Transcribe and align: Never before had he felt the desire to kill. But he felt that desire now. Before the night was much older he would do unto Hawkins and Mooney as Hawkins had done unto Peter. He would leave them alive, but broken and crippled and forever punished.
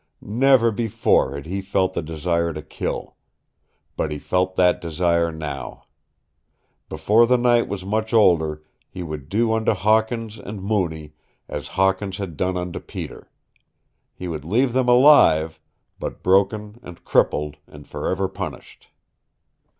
Never 0.23 0.71
before 0.71 1.35
had 1.35 1.45
he 1.45 1.61
felt 1.61 1.93
the 1.93 2.01
desire 2.01 2.53
to 2.53 2.63
kill. 2.63 3.17
But 3.95 4.11
he 4.11 4.17
felt 4.17 4.55
that 4.55 4.81
desire 4.81 5.31
now. 5.31 5.83
Before 6.89 7.27
the 7.27 7.37
night 7.37 7.67
was 7.67 7.85
much 7.85 8.11
older 8.11 8.63
he 8.89 9.03
would 9.03 9.29
do 9.29 9.53
unto 9.53 9.73
Hawkins 9.75 10.39
and 10.39 10.59
Mooney 10.59 11.13
as 11.47 11.67
Hawkins 11.77 12.17
had 12.17 12.35
done 12.35 12.57
unto 12.57 12.79
Peter. 12.79 13.29
He 14.15 14.27
would 14.27 14.43
leave 14.43 14.73
them 14.73 14.89
alive, 14.89 15.59
but 15.99 16.23
broken 16.23 16.79
and 16.81 17.05
crippled 17.05 17.57
and 17.67 17.87
forever 17.87 18.27
punished. 18.27 18.87